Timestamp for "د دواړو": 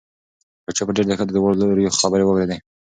1.29-1.59